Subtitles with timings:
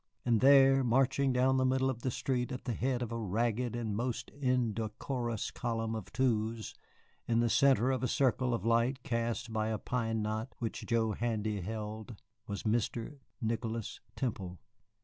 [0.25, 3.75] And there, marching down the middle of the street at the head of a ragged
[3.75, 6.73] and most indecorous column of twos,
[7.27, 11.11] in the centre of a circle of light cast by a pine knot which Joe
[11.11, 12.15] Handy held,
[12.47, 13.19] was Mr.
[13.39, 14.57] Nicholas Temple.